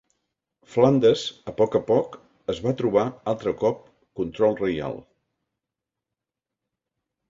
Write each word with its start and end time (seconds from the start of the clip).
Flandes, 0.75 1.25
a 1.51 1.55
poc 1.59 1.77
a 1.81 1.83
poc, 1.91 2.17
es 2.55 2.63
va 2.65 2.75
trobar 2.81 3.05
altre 3.35 3.55
cop 3.63 3.87
control 4.23 4.61
reial. 4.65 5.01